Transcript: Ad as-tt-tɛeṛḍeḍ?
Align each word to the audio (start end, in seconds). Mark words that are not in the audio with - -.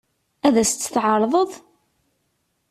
Ad 0.47 0.55
as-tt-tɛeṛḍeḍ? 0.61 1.51